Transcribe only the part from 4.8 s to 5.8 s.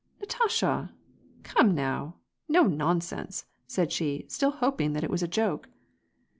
ing that it was a joke.